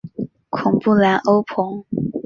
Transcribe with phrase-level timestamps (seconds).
[0.49, 1.85] 孔布兰欧蓬。